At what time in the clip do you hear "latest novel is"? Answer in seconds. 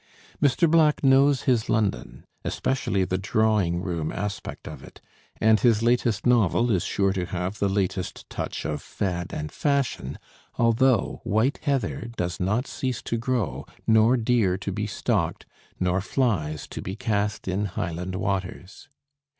5.83-6.83